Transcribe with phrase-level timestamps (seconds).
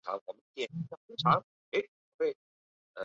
[0.01, 0.01] 山蒿为菊科蒿
[1.15, 2.35] 属的植物。